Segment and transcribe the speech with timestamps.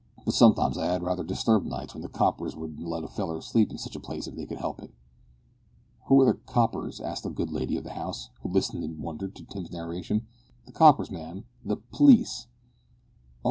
[0.25, 3.69] But sometimes I 'ad raither disturbed nights, 'cause the coppers wouldn't let a feller sleep
[3.69, 4.91] in sitch places if they could 'elp it."
[6.07, 9.27] "Who are the `coppers?'" asked the good lady of the house, who listened in wonder
[9.27, 10.25] to Tim's narration.
[10.65, 12.49] "The coppers, ma'am, the the pl'eece." "Oh!